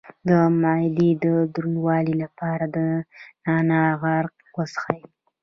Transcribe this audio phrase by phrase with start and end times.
[0.27, 0.29] د
[0.61, 2.77] معدې د دروندوالي لپاره د
[3.45, 4.99] نعناع عرق وڅښئ